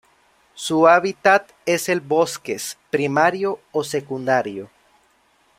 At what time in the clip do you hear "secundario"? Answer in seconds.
3.83-4.71